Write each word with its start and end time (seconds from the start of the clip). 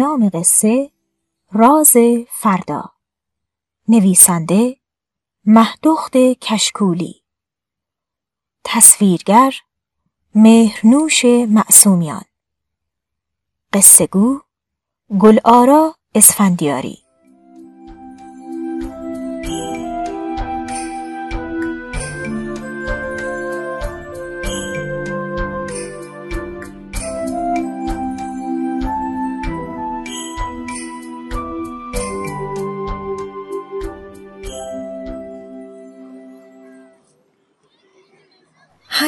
نام 0.00 0.28
قصه 0.28 0.90
راز 1.52 1.96
فردا. 2.30 2.92
نویسنده 3.88 4.76
مهدخت 5.44 6.16
کشکولی. 6.16 7.22
تصویرگر 8.64 9.54
مهرنوش 10.34 11.24
معصومیان. 11.24 12.24
قصه 13.72 14.06
گو 14.06 14.40
گلآرا 15.20 15.94
اسفندیاری. 16.14 17.07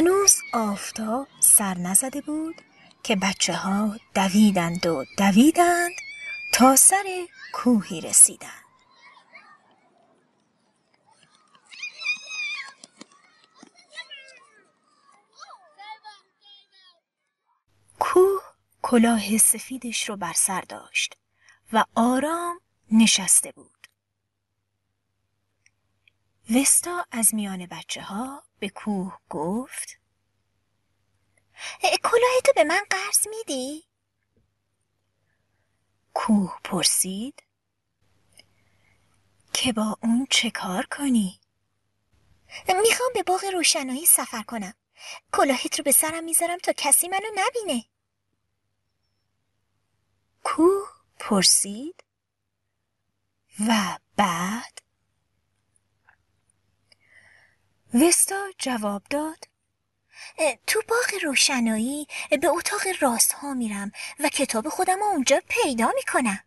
هنوز 0.00 0.36
آفتاب 0.52 1.28
سر 1.40 1.78
نزده 1.78 2.20
بود 2.20 2.54
که 3.02 3.16
بچه 3.16 3.52
ها 3.52 3.96
دویدند 4.14 4.86
و 4.86 5.04
دویدند 5.18 5.92
تا 6.54 6.76
سر 6.76 7.26
کوهی 7.52 8.00
رسیدند. 8.00 8.64
کوه 17.98 18.42
کلاه 18.82 19.38
سفیدش 19.38 20.08
رو 20.08 20.16
بر 20.16 20.32
سر 20.32 20.60
داشت 20.60 21.16
و 21.72 21.84
آرام 21.94 22.60
نشسته 22.92 23.52
بود. 23.52 23.69
وستا 26.54 27.06
از 27.10 27.34
میان 27.34 27.66
بچه 27.66 28.02
ها 28.02 28.42
به 28.58 28.68
کوه 28.68 29.18
گفت 29.30 30.00
کلاهتو 31.82 32.52
به 32.54 32.64
من 32.64 32.84
قرض 32.90 33.28
میدی؟ 33.28 33.84
کوه 36.14 36.58
پرسید 36.64 37.42
که 39.52 39.72
با 39.72 39.98
اون 40.02 40.26
چه 40.30 40.50
کار 40.50 40.86
کنی؟ 40.86 41.40
می‌خوام 42.68 43.10
به 43.14 43.22
باغ 43.22 43.44
روشنایی 43.44 44.06
سفر 44.06 44.42
کنم 44.42 44.74
کلاهت 45.32 45.78
رو 45.78 45.84
به 45.84 45.92
سرم 45.92 46.24
می‌ذارم 46.24 46.58
تا 46.58 46.72
کسی 46.72 47.08
منو 47.08 47.28
نبینه 47.34 47.84
کوه 50.44 50.88
پرسید 51.18 52.04
و 53.68 53.98
بعد 54.16 54.79
وستا 57.94 58.46
جواب 58.58 59.02
داد. 59.10 59.48
تو 60.66 60.82
باغ 60.88 61.24
روشنایی 61.24 62.06
به 62.40 62.48
اتاق 62.48 62.80
راست 63.00 63.32
ها 63.32 63.54
میرم 63.54 63.92
و 64.20 64.28
کتاب 64.28 64.68
خودم 64.68 65.02
اونجا 65.02 65.42
پیدا 65.48 65.92
می‌کنم. 65.94 66.40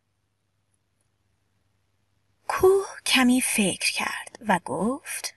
کوه 2.47 2.85
کمی 3.05 3.41
فکر 3.41 3.93
کرد 3.93 4.37
و 4.47 4.59
گفت 4.65 5.35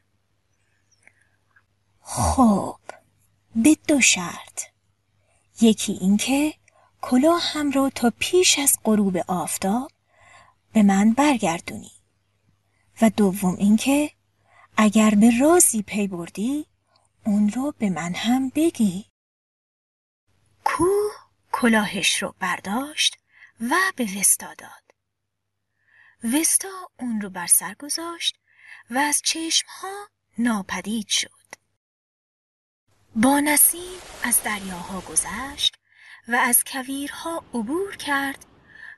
خب 2.01 2.79
به 3.57 3.77
دو 3.89 4.01
شرط. 4.01 4.63
یکی 5.61 5.93
اینکه 5.93 6.55
کلاه 7.01 7.43
هم 7.43 7.71
رو 7.71 7.91
تا 7.91 8.13
پیش 8.19 8.59
از 8.59 8.79
غروب 8.85 9.17
آفتاب 9.17 9.91
به 10.73 10.83
من 10.83 11.13
برگردونی. 11.13 11.93
و 13.03 13.11
دوم 13.11 13.57
اینکه 13.57 14.11
اگر 14.79 15.11
به 15.11 15.39
رازی 15.41 15.83
پی 15.83 16.09
بردی 16.09 16.67
اون 17.25 17.51
رو 17.51 17.75
به 17.79 17.91
من 17.91 18.15
هم 18.15 18.49
بگی. 18.49 19.07
کوه 20.65 21.13
کلاهش 21.53 22.23
رو 22.23 22.35
برداشت 22.41 23.19
و 23.61 23.75
به 23.97 24.09
وستا 24.19 24.55
داد. 24.55 24.83
وستا 26.35 26.91
اون 26.99 27.21
رو 27.21 27.31
بر 27.31 27.47
سر 27.47 27.75
گذاشت 27.75 28.39
و 28.91 28.99
از 28.99 29.23
چشمها 29.25 30.09
ناپدید 30.39 31.09
شد. 31.09 31.31
با 33.17 33.41
نسیم 33.41 34.01
از 34.23 34.43
دریاها 34.43 35.01
گذشت 35.01 35.77
و 36.29 36.35
از 36.35 36.65
کویرها 36.65 37.45
عبور 37.55 37.97
کرد 37.97 38.47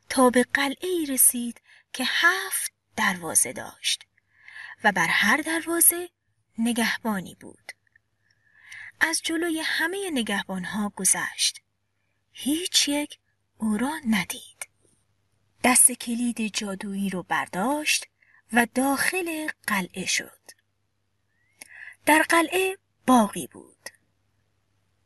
تا 0.09 0.31
به 0.31 0.43
قلعه 0.55 1.05
رسید 1.09 1.61
که 1.93 2.05
هفت 2.07 2.73
دروازه 2.97 3.53
داشت. 3.53 4.08
و 4.85 4.93
بر 4.93 5.07
هر 5.07 5.37
دروازه 5.37 6.09
نگهبانی 6.59 7.37
بود. 7.41 7.73
از 9.01 9.23
جلوی 9.23 9.61
همه 9.65 10.11
نگهبانها 10.11 10.93
گذشت. 10.97 11.61
هیچ 12.33 12.89
یک 12.89 13.19
او 13.59 13.77
را 13.77 13.93
ندید. 14.07 14.69
دست 15.65 15.93
کلید 15.93 16.55
جادویی 16.55 17.11
رو 17.11 17.23
برداشت 17.23 18.07
و 18.53 18.67
داخل 18.75 19.49
قلعه 19.67 20.07
شد. 20.07 20.51
در 22.07 22.23
قلعه 22.29 22.79
باقی 23.07 23.47
بود. 23.47 23.89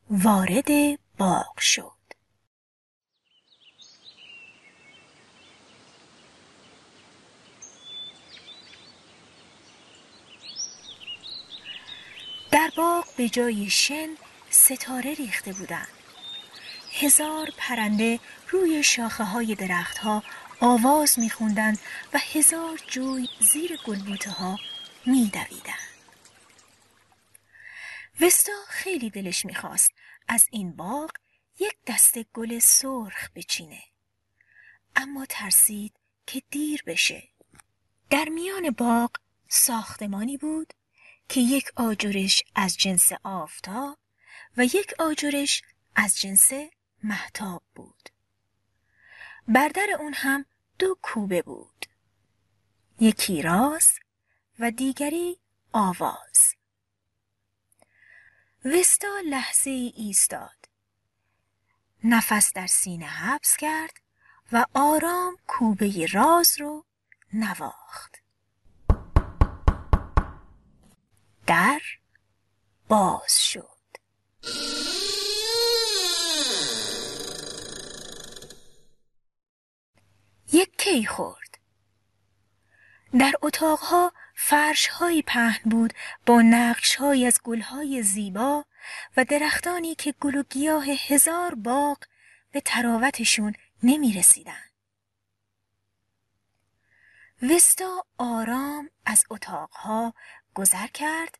وارد 0.09 0.99
باغ 1.17 1.59
شد. 1.59 2.02
در 12.63 12.71
باغ 12.77 13.15
به 13.17 13.29
جای 13.29 13.69
شن 13.69 14.09
ستاره 14.49 15.13
ریخته 15.13 15.53
بودند. 15.53 15.87
هزار 16.91 17.49
پرنده 17.57 18.19
روی 18.49 18.83
شاخه 18.83 19.23
های 19.23 19.55
درخت 19.55 19.97
ها 19.97 20.23
آواز 20.59 21.19
میخوندند 21.19 21.79
و 22.13 22.19
هزار 22.33 22.79
جوی 22.87 23.27
زیر 23.39 23.79
گلبوته 23.85 24.31
ها 24.31 24.59
میدویدند. 25.05 25.93
وستا 28.21 28.51
خیلی 28.67 29.09
دلش 29.09 29.45
می‌خواست 29.45 29.91
از 30.27 30.45
این 30.51 30.75
باغ 30.75 31.11
یک 31.59 31.75
دسته 31.87 32.25
گل 32.33 32.59
سرخ 32.59 33.29
بچینه. 33.35 33.83
اما 34.95 35.25
ترسید 35.29 35.93
که 36.27 36.41
دیر 36.49 36.83
بشه. 36.87 37.23
در 38.09 38.29
میان 38.29 38.69
باغ 38.69 39.11
ساختمانی 39.49 40.37
بود 40.37 40.73
که 41.33 41.41
یک 41.41 41.71
آجرش 41.75 42.43
از 42.55 42.77
جنس 42.77 43.11
آفتاب 43.23 43.97
و 44.57 44.65
یک 44.65 44.93
آجرش 44.99 45.61
از 45.95 46.19
جنس 46.19 46.51
محتاب 47.03 47.63
بود. 47.75 48.09
بردر 49.47 49.87
اون 49.99 50.13
هم 50.13 50.45
دو 50.79 50.97
کوبه 51.01 51.41
بود. 51.41 51.85
یکی 52.99 53.41
راز 53.41 53.99
و 54.59 54.71
دیگری 54.71 55.39
آواز. 55.71 56.55
وستا 58.65 59.19
لحظه 59.25 59.69
ای 59.69 59.93
ایستاد. 59.95 60.69
نفس 62.03 62.53
در 62.53 62.67
سینه 62.67 63.07
حبس 63.07 63.57
کرد 63.57 63.93
و 64.51 64.65
آرام 64.73 65.37
کوبه 65.47 66.05
راز 66.05 66.61
رو 66.61 66.85
نواخت. 67.33 68.22
در 71.47 71.81
باز 72.87 73.43
شد 73.43 73.73
یک 80.53 80.77
کی 80.77 81.05
خورد 81.05 81.57
در 83.19 83.33
اتاقها 83.41 84.13
فرشهایی 84.35 85.21
پهن 85.21 85.69
بود 85.69 85.93
با 86.25 86.41
نقشهایی 86.41 87.25
از 87.25 87.39
گلهای 87.43 88.03
زیبا 88.03 88.65
و 89.17 89.25
درختانی 89.25 89.95
که 89.95 90.13
گل 90.19 90.35
و 90.35 90.43
گیاه 90.43 90.85
هزار 90.85 91.55
باغ 91.55 91.97
به 92.51 92.61
تراوتشون 92.61 93.53
نمی 93.83 94.13
رسیدن. 94.13 94.63
وستا 97.41 98.05
آرام 98.17 98.89
از 99.05 99.23
اتاقها 99.29 100.13
گذر 100.53 100.87
کرد 100.87 101.37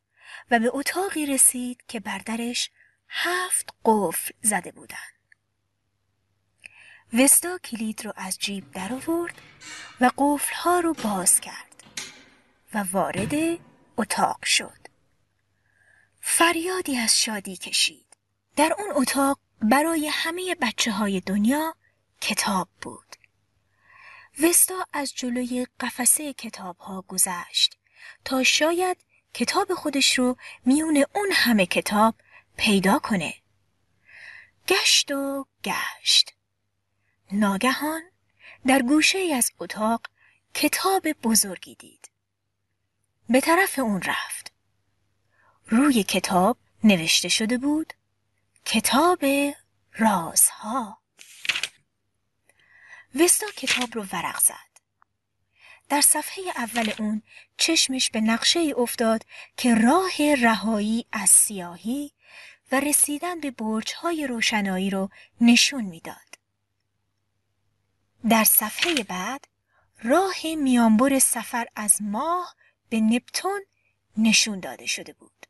و 0.50 0.58
به 0.58 0.70
اتاقی 0.72 1.26
رسید 1.26 1.84
که 1.88 2.00
بر 2.00 2.18
درش 2.18 2.70
هفت 3.08 3.74
قفل 3.84 4.34
زده 4.42 4.72
بودند. 4.72 5.14
وستا 7.12 7.58
کلید 7.58 8.04
رو 8.04 8.12
از 8.16 8.38
جیب 8.38 8.72
در 8.72 8.92
آورد 8.92 9.34
و 10.00 10.10
قفلها 10.18 10.80
رو 10.80 10.94
باز 10.94 11.40
کرد 11.40 11.84
و 12.74 12.84
وارد 12.92 13.58
اتاق 13.96 14.44
شد. 14.44 14.78
فریادی 16.20 16.96
از 16.96 17.20
شادی 17.20 17.56
کشید. 17.56 18.16
در 18.56 18.74
اون 18.78 18.90
اتاق 18.94 19.38
برای 19.62 20.08
همه 20.08 20.54
بچه 20.54 20.92
های 20.92 21.20
دنیا 21.20 21.74
کتاب 22.20 22.68
بود. 22.82 23.16
وستا 24.42 24.86
از 24.92 25.14
جلوی 25.14 25.66
قفسه 25.80 26.32
کتاب 26.32 26.76
ها 26.78 27.02
گذشت 27.08 27.73
تا 28.24 28.42
شاید 28.42 28.96
کتاب 29.34 29.74
خودش 29.74 30.18
رو 30.18 30.36
میون 30.64 31.04
اون 31.14 31.28
همه 31.32 31.66
کتاب 31.66 32.14
پیدا 32.56 32.98
کنه. 32.98 33.34
گشت 34.68 35.10
و 35.10 35.46
گشت. 35.64 36.34
ناگهان 37.32 38.02
در 38.66 38.82
گوشه 38.82 39.18
از 39.18 39.52
اتاق 39.58 40.06
کتاب 40.54 41.12
بزرگی 41.12 41.74
دید. 41.74 42.10
به 43.28 43.40
طرف 43.40 43.78
اون 43.78 44.02
رفت. 44.02 44.52
روی 45.66 46.02
کتاب 46.02 46.58
نوشته 46.84 47.28
شده 47.28 47.58
بود 47.58 47.92
کتاب 48.64 49.24
رازها. 49.92 50.98
وستا 53.14 53.46
کتاب 53.56 53.94
رو 53.94 54.06
ورق 54.12 54.40
زد. 54.40 54.73
در 55.94 56.00
صفحه 56.00 56.44
اول 56.56 56.92
اون 56.98 57.22
چشمش 57.56 58.10
به 58.10 58.20
نقشه 58.20 58.60
ای 58.60 58.72
افتاد 58.72 59.26
که 59.56 59.74
راه 59.74 60.34
رهایی 60.34 61.06
از 61.12 61.30
سیاهی 61.30 62.12
و 62.72 62.80
رسیدن 62.80 63.40
به 63.40 63.50
برجهای 63.50 64.26
روشنایی 64.26 64.90
رو 64.90 65.10
نشون 65.40 65.84
می‌داد. 65.84 66.38
در 68.28 68.44
صفحه 68.44 68.94
بعد 68.94 69.48
راه 70.02 70.54
میانبر 70.56 71.18
سفر 71.18 71.66
از 71.76 72.02
ماه 72.02 72.56
به 72.88 73.00
نپتون 73.00 73.60
نشون 74.16 74.60
داده 74.60 74.86
شده 74.86 75.12
بود. 75.12 75.46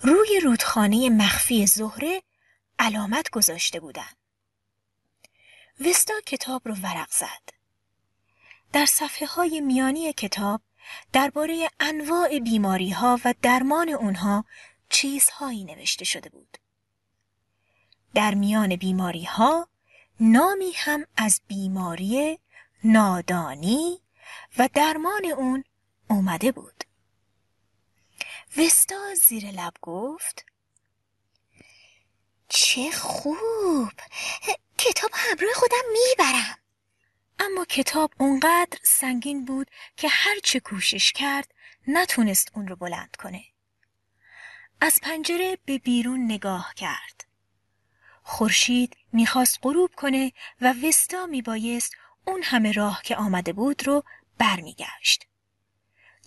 روی 0.00 0.40
رودخانه 0.42 1.10
مخفی 1.10 1.66
زهره 1.66 2.22
علامت 2.78 3.30
گذاشته 3.30 3.80
بودند. 3.80 4.16
وستا 5.80 6.14
کتاب 6.26 6.68
رو 6.68 6.74
ورق 6.74 7.10
زد. 7.10 7.53
در 8.74 8.86
صفحه 8.86 9.26
های 9.26 9.60
میانی 9.60 10.12
کتاب 10.12 10.60
درباره 11.12 11.70
انواع 11.80 12.38
بیماری 12.38 12.90
ها 12.90 13.20
و 13.24 13.34
درمان 13.42 13.88
اونها 13.88 14.44
چیزهایی 14.88 15.64
نوشته 15.64 16.04
شده 16.04 16.28
بود. 16.30 16.58
در 18.14 18.34
میان 18.34 18.76
بیماری 18.76 19.24
ها 19.24 19.68
نامی 20.20 20.72
هم 20.76 21.06
از 21.16 21.40
بیماری 21.48 22.38
نادانی 22.84 24.00
و 24.58 24.68
درمان 24.74 25.24
اون 25.36 25.64
اومده 26.10 26.52
بود. 26.52 26.84
وستا 28.56 29.14
زیر 29.14 29.50
لب 29.50 29.74
گفت 29.82 30.46
چه 32.48 32.90
خوب 32.90 33.92
کتاب 34.78 35.10
همراه 35.14 35.54
خودم 35.54 35.84
می‌برم 35.92 36.63
اما 37.38 37.64
کتاب 37.64 38.12
اونقدر 38.18 38.78
سنگین 38.82 39.44
بود 39.44 39.70
که 39.96 40.08
هرچه 40.08 40.60
کوشش 40.60 41.12
کرد 41.12 41.54
نتونست 41.86 42.50
اون 42.54 42.68
رو 42.68 42.76
بلند 42.76 43.16
کنه. 43.16 43.44
از 44.80 45.00
پنجره 45.02 45.58
به 45.64 45.78
بیرون 45.78 46.24
نگاه 46.24 46.74
کرد. 46.76 47.24
خورشید 48.22 48.96
می‌خواست 49.12 49.58
غروب 49.62 49.90
کنه 49.96 50.32
و 50.60 50.74
وستا 50.82 51.26
میبایست 51.26 51.92
اون 52.26 52.42
همه 52.42 52.72
راه 52.72 53.02
که 53.02 53.16
آمده 53.16 53.52
بود 53.52 53.86
رو 53.86 54.04
برمیگشت. 54.38 55.26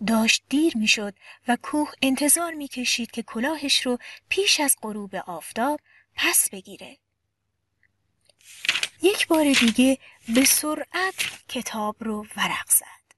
داشت 0.07 0.43
دیر 0.49 0.77
می‌شد 0.77 1.15
و 1.47 1.57
کوه 1.61 1.91
انتظار 2.01 2.53
می‌کشید 2.53 3.11
که 3.11 3.23
کلاهش 3.23 3.85
رو 3.85 3.97
پیش 4.29 4.59
از 4.59 4.75
غروب 4.81 5.15
آفتاب 5.15 5.79
پس 6.15 6.49
بگیره. 6.49 6.97
یک 9.01 9.27
بار 9.27 9.53
دیگه 9.53 9.97
به 10.35 10.45
سرعت 10.45 11.47
کتاب 11.47 11.95
رو 11.99 12.25
ورق 12.37 12.69
زد 12.69 13.15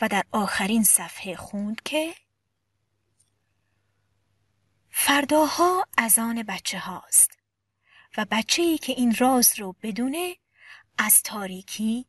و 0.00 0.08
در 0.08 0.24
آخرین 0.32 0.84
صفحه 0.84 1.36
خوند 1.36 1.82
که 1.84 2.14
فرداها 4.90 5.86
از 5.98 6.18
آن 6.18 6.42
بچه 6.42 6.78
هاست 6.78 7.38
و 8.16 8.26
بچه 8.30 8.62
ای 8.62 8.78
که 8.78 8.92
این 8.92 9.14
راز 9.14 9.60
رو 9.60 9.76
بدونه 9.82 10.36
از 10.98 11.22
تاریکی 11.22 12.06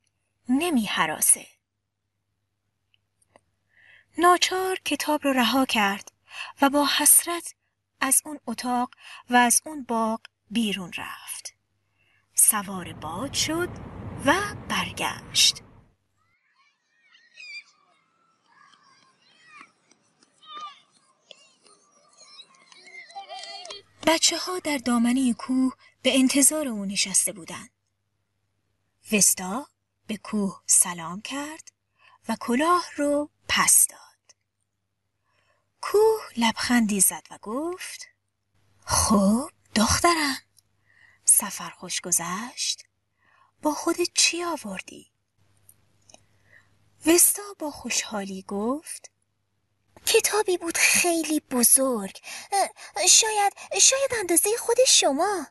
نمی 0.50 0.86
حراسه. 0.86 1.48
ناچار 4.18 4.80
کتاب 4.86 5.24
رو 5.24 5.33
رها 5.33 5.66
کرد 5.66 6.12
و 6.62 6.69
با 6.69 6.88
حسرت 6.98 7.54
از 8.01 8.21
اون 8.25 8.39
اتاق 8.48 8.92
و 9.30 9.36
از 9.36 9.62
اون 9.66 9.83
باغ 9.83 10.21
بیرون 10.50 10.92
رفت. 10.98 11.52
سوار 12.35 12.94
باد 12.94 13.33
شد 13.33 13.69
و 14.25 14.33
برگشت. 14.69 15.63
بچه 24.07 24.38
ها 24.38 24.59
در 24.59 24.77
دامنه 24.77 25.33
کوه 25.33 25.74
به 26.01 26.19
انتظار 26.19 26.68
او 26.68 26.85
نشسته 26.85 27.31
بودند. 27.31 27.69
وستا 29.12 29.68
به 30.07 30.18
کوه 30.18 30.62
سلام 30.65 31.21
کرد 31.21 31.71
و 32.30 32.35
کلاه 32.40 32.85
رو 32.95 33.30
پس 33.47 33.87
داد. 33.87 34.37
کوه 35.81 36.21
لبخندی 36.37 37.02
زد 37.02 37.28
و 37.31 37.37
گفت 37.42 38.07
خب 38.85 39.49
دخترم 39.75 40.37
سفر 41.33 41.69
خوش 41.69 42.02
گذشت؟ 42.02 42.85
با 43.61 43.73
خودت 43.73 44.09
چی 44.16 44.44
آوردی؟ 44.44 45.11
وستا 47.06 47.42
با 47.59 47.71
خوشحالی 47.71 48.45
گفت 48.47 49.11
کتابی 50.06 50.57
بود 50.57 50.78
خیلی 50.78 51.40
بزرگ 51.40 52.19
شاید 53.09 53.54
شاید 53.81 54.11
اندازه 54.19 54.49
خود 54.59 54.78
شما 54.87 55.47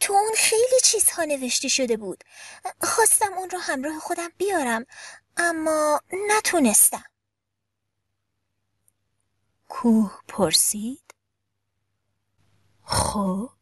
تو 0.00 0.12
اون 0.12 0.32
خیلی 0.36 0.80
چیزها 0.84 1.24
نوشته 1.24 1.68
شده 1.68 1.96
بود. 1.96 2.24
خواستم 2.82 3.32
اون 3.32 3.50
رو 3.50 3.58
همراه 3.58 3.98
خودم 3.98 4.28
بیارم 4.38 4.86
اما 5.36 6.00
نتونستم. 6.28 7.04
کوه 9.68 10.20
پرسید 10.28 11.14
خب؟ 12.84 13.59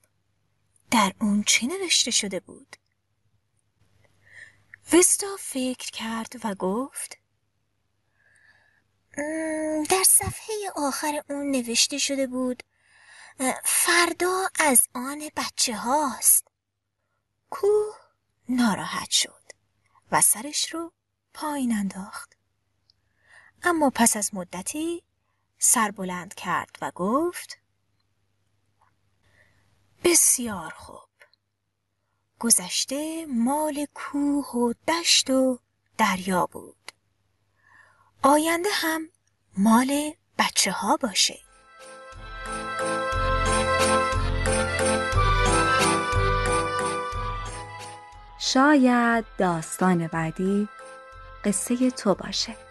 در 0.91 1.13
اون 1.21 1.43
چی 1.43 1.67
نوشته 1.67 2.11
شده 2.11 2.41
بود؟ 2.41 2.77
وستا 4.93 5.37
فکر 5.39 5.91
کرد 5.91 6.35
و 6.45 6.55
گفت 6.55 7.19
در 9.91 10.03
صفحه 10.07 10.55
آخر 10.77 11.23
اون 11.31 11.51
نوشته 11.51 11.99
شده 11.99 12.27
بود 12.27 12.63
فردا 13.65 14.49
از 14.61 14.89
آن 14.95 15.31
بچه 15.37 15.77
هاست 15.77 16.49
کوه 17.51 17.97
ناراحت 18.49 19.11
شد 19.11 19.43
و 20.13 20.21
سرش 20.21 20.75
رو 20.75 20.93
پایین 21.35 21.73
انداخت 21.73 22.37
اما 23.63 23.91
پس 23.91 24.17
از 24.17 24.35
مدتی 24.35 25.03
سر 25.59 25.91
بلند 25.91 26.35
کرد 26.35 26.77
و 26.81 26.91
گفت 26.91 27.59
بسیار 30.05 30.75
خوب. 30.77 31.09
گذشته 32.39 33.27
مال 33.27 33.87
کوه 33.95 34.47
و 34.47 34.73
دشت 34.89 35.31
و 35.31 35.59
دریا 35.99 36.47
بود. 36.47 36.93
آینده 38.23 38.69
هم 38.73 39.09
مال 39.57 40.13
بچه 40.39 40.73
ها 40.73 40.97
باشه. 40.97 41.39
شاید 48.41 49.25
داستان 49.39 50.07
بعدی 50.07 50.69
قصه 51.45 51.91
تو 51.91 52.15
باشه. 52.15 52.68